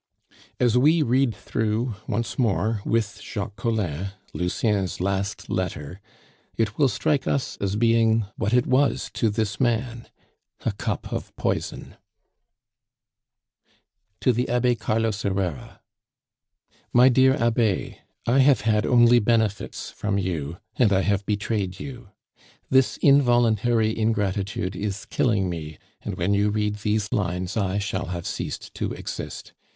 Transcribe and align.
As 0.59 0.75
we 0.79 1.03
read 1.03 1.35
through 1.35 1.93
once 2.07 2.39
more, 2.39 2.81
with 2.85 3.21
Jacques 3.21 3.55
Collin, 3.55 4.07
Lucien's 4.33 4.99
last 4.99 5.47
letter, 5.47 6.01
it 6.57 6.75
will 6.79 6.87
strike 6.87 7.27
us 7.27 7.55
as 7.61 7.75
being 7.75 8.25
what 8.35 8.51
it 8.51 8.65
was 8.65 9.11
to 9.13 9.29
this 9.29 9.59
man 9.59 10.07
a 10.65 10.71
cup 10.71 11.13
of 11.13 11.35
poison: 11.35 11.97
"To 14.21 14.33
the 14.33 14.49
Abbe 14.49 14.73
Carlos 14.73 15.21
Herrera. 15.21 15.81
"MY 16.91 17.09
DEAR 17.09 17.33
ABBE, 17.35 17.97
I 18.25 18.39
have 18.39 18.61
had 18.61 18.87
only 18.87 19.19
benefits 19.19 19.91
from 19.91 20.17
you, 20.17 20.57
and 20.77 20.91
I 20.91 21.01
have 21.01 21.27
betrayed 21.27 21.79
you. 21.79 22.09
This 22.71 22.97
involuntary 23.03 23.95
ingratitude 23.95 24.75
is 24.75 25.05
killing 25.05 25.47
me, 25.47 25.77
and 26.01 26.15
when 26.17 26.33
you 26.33 26.49
read 26.49 26.77
these 26.77 27.07
lines 27.13 27.55
I 27.55 27.77
shall 27.77 28.07
have 28.07 28.25
ceased 28.25 28.73
to 28.73 28.93
exist. 28.93 29.53